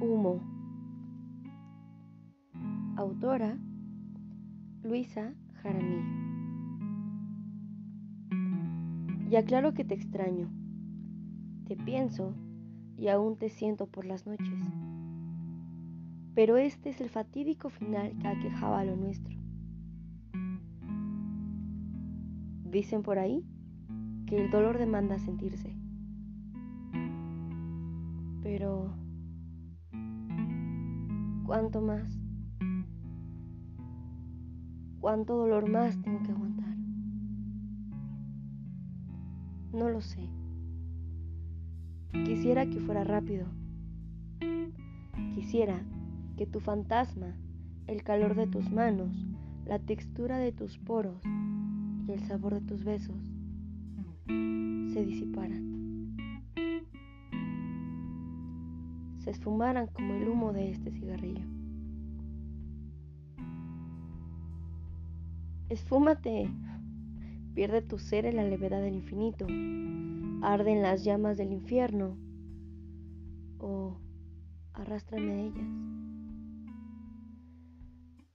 Humo. 0.00 0.40
Autora 2.96 3.58
Luisa 4.82 5.34
Jaramillo. 5.62 6.20
Y 9.30 9.36
aclaro 9.36 9.74
que 9.74 9.84
te 9.84 9.92
extraño, 9.94 10.48
te 11.66 11.76
pienso 11.76 12.34
y 12.96 13.08
aún 13.08 13.36
te 13.36 13.50
siento 13.50 13.86
por 13.86 14.06
las 14.06 14.26
noches. 14.26 14.62
Pero 16.34 16.56
este 16.56 16.88
es 16.88 17.02
el 17.02 17.10
fatídico 17.10 17.68
final 17.68 18.16
que 18.18 18.28
aquejaba 18.28 18.80
a 18.80 18.84
lo 18.84 18.96
nuestro. 18.96 19.36
Dicen 22.64 23.02
por 23.02 23.18
ahí 23.18 23.44
que 24.26 24.42
el 24.42 24.50
dolor 24.50 24.78
demanda 24.78 25.18
sentirse. 25.18 25.76
Pero... 28.42 29.09
¿cuánto 31.50 31.80
más? 31.80 32.16
¿Cuánto 35.00 35.34
dolor 35.34 35.68
más 35.68 36.00
tengo 36.00 36.22
que 36.22 36.30
aguantar? 36.30 36.76
No 39.72 39.88
lo 39.88 40.00
sé. 40.00 40.30
Quisiera 42.24 42.66
que 42.66 42.78
fuera 42.78 43.02
rápido. 43.02 43.46
Quisiera 45.34 45.82
que 46.36 46.46
tu 46.46 46.60
fantasma, 46.60 47.34
el 47.88 48.04
calor 48.04 48.36
de 48.36 48.46
tus 48.46 48.70
manos, 48.70 49.10
la 49.66 49.80
textura 49.80 50.38
de 50.38 50.52
tus 50.52 50.78
poros 50.78 51.20
y 52.06 52.12
el 52.12 52.22
sabor 52.28 52.54
de 52.54 52.60
tus 52.60 52.84
besos 52.84 53.16
se 54.28 55.04
disiparan. 55.04 55.79
Esfumaran 59.30 59.86
como 59.86 60.14
el 60.14 60.28
humo 60.28 60.52
de 60.52 60.72
este 60.72 60.90
cigarrillo. 60.90 61.46
Esfúmate, 65.68 66.50
pierde 67.54 67.80
tu 67.80 68.00
ser 68.00 68.26
en 68.26 68.34
la 68.34 68.42
levedad 68.42 68.82
del 68.82 68.96
infinito, 68.96 69.46
arde 70.42 70.72
en 70.72 70.82
las 70.82 71.04
llamas 71.04 71.36
del 71.36 71.52
infierno 71.52 72.16
o 73.60 74.00
arrástrame 74.72 75.30
a 75.30 75.40
ellas. 75.42 75.68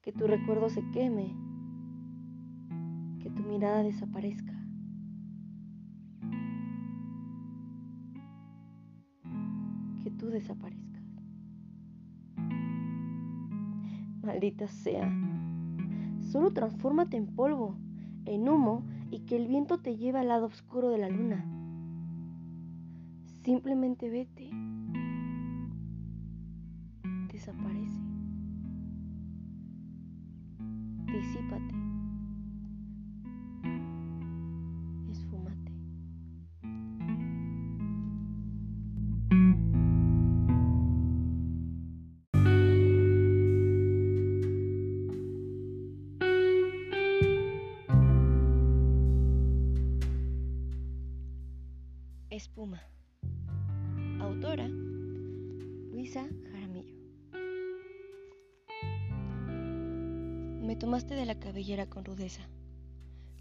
Que 0.00 0.12
tu 0.12 0.28
recuerdo 0.28 0.70
se 0.70 0.88
queme, 0.92 1.34
que 3.20 3.30
tu 3.30 3.42
mirada 3.42 3.82
desaparezca. 3.82 4.63
Tú 10.16 10.28
desaparezcas. 10.28 11.02
Maldita 14.22 14.68
sea. 14.68 15.12
Solo 16.20 16.52
transfórmate 16.52 17.16
en 17.16 17.26
polvo, 17.26 17.76
en 18.24 18.48
humo 18.48 18.82
y 19.10 19.20
que 19.20 19.36
el 19.36 19.46
viento 19.46 19.78
te 19.78 19.96
lleve 19.96 20.18
al 20.18 20.28
lado 20.28 20.46
oscuro 20.46 20.88
de 20.90 20.98
la 20.98 21.08
luna. 21.08 21.44
Simplemente 23.44 24.08
vete. 24.08 24.50
Desaparece. 27.30 27.83
Espuma. 52.44 52.78
Autora 54.20 54.68
Luisa 54.68 56.26
Jaramillo. 56.52 56.94
Me 60.60 60.76
tomaste 60.76 61.14
de 61.14 61.24
la 61.24 61.40
cabellera 61.40 61.86
con 61.88 62.04
rudeza, 62.04 62.42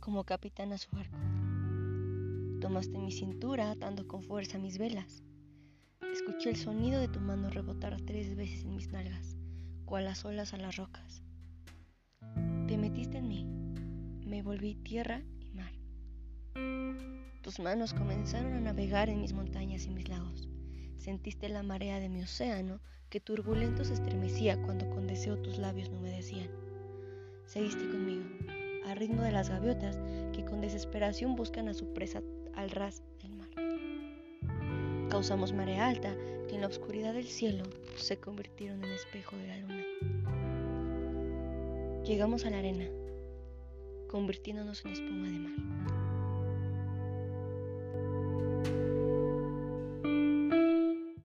como 0.00 0.24
capitán 0.24 0.72
a 0.72 0.78
su 0.78 0.90
barco. 0.90 1.16
Tomaste 2.60 2.98
mi 2.98 3.12
cintura 3.12 3.70
atando 3.70 4.08
con 4.08 4.24
fuerza 4.24 4.58
mis 4.58 4.78
velas. 4.78 5.22
Escuché 6.12 6.50
el 6.50 6.56
sonido 6.56 6.98
de 6.98 7.06
tu 7.06 7.20
mano 7.20 7.50
rebotar 7.50 7.96
tres 8.00 8.34
veces 8.34 8.64
en 8.64 8.74
mis 8.74 8.88
nalgas, 8.88 9.36
cual 9.84 10.06
las 10.06 10.24
olas 10.24 10.54
a 10.54 10.56
las 10.56 10.74
rocas. 10.74 11.22
Te 12.66 12.76
metiste 12.76 13.18
en 13.18 13.28
mí, 13.28 13.46
me 14.26 14.42
volví 14.42 14.74
tierra 14.74 15.22
y 15.38 15.52
mar. 15.52 15.77
Tus 17.42 17.60
manos 17.60 17.94
comenzaron 17.94 18.52
a 18.52 18.60
navegar 18.60 19.08
en 19.08 19.20
mis 19.22 19.32
montañas 19.32 19.86
y 19.86 19.90
mis 19.90 20.08
lagos. 20.08 20.48
Sentiste 20.96 21.48
la 21.48 21.62
marea 21.62 21.98
de 21.98 22.08
mi 22.08 22.22
océano 22.22 22.80
que 23.08 23.20
turbulento 23.20 23.84
se 23.84 23.94
estremecía 23.94 24.60
cuando 24.60 24.88
con 24.90 25.06
deseo 25.06 25.38
tus 25.38 25.58
labios 25.58 25.88
me 25.90 25.96
humedecían. 25.98 26.50
Seguiste 27.46 27.88
conmigo, 27.88 28.24
al 28.84 28.96
ritmo 28.96 29.22
de 29.22 29.32
las 29.32 29.48
gaviotas 29.48 29.98
que 30.34 30.44
con 30.44 30.60
desesperación 30.60 31.36
buscan 31.36 31.68
a 31.68 31.74
su 31.74 31.92
presa 31.94 32.22
al 32.54 32.70
ras 32.70 33.02
del 33.22 33.32
mar. 33.32 33.48
Causamos 35.08 35.54
marea 35.54 35.88
alta 35.88 36.14
que 36.48 36.56
en 36.56 36.60
la 36.60 36.66
oscuridad 36.66 37.14
del 37.14 37.26
cielo 37.26 37.64
se 37.96 38.18
convirtieron 38.18 38.84
en 38.84 38.90
espejo 38.90 39.36
de 39.36 39.46
la 39.46 39.58
luna. 39.58 39.84
Llegamos 42.04 42.44
a 42.44 42.50
la 42.50 42.58
arena, 42.58 42.88
convirtiéndonos 44.10 44.84
en 44.84 44.92
espuma 44.92 45.28
de 45.28 45.38
mar. 45.38 45.97